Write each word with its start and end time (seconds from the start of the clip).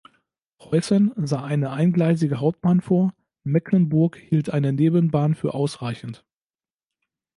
Preußen 0.57 1.11
sah 1.27 1.43
eine 1.43 1.69
eingleisige 1.69 2.39
Hauptbahn 2.39 2.81
vor, 2.81 3.13
Mecklenburg 3.43 4.15
hielt 4.17 4.49
eine 4.49 4.73
Nebenbahn 4.73 5.35
für 5.35 5.53
ausreichend. 5.53 6.25